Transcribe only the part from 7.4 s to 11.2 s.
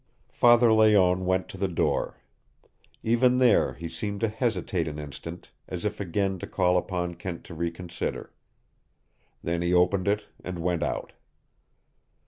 to reconsider. Then he opened it and went out.